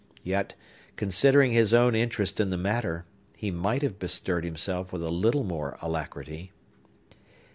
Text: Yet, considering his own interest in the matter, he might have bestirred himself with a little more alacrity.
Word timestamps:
Yet, 0.23 0.55
considering 0.95 1.51
his 1.51 1.75
own 1.75 1.93
interest 1.93 2.39
in 2.39 2.49
the 2.49 2.57
matter, 2.57 3.05
he 3.37 3.51
might 3.51 3.83
have 3.83 3.99
bestirred 3.99 4.43
himself 4.43 4.91
with 4.91 5.03
a 5.03 5.11
little 5.11 5.43
more 5.43 5.77
alacrity. 5.79 6.51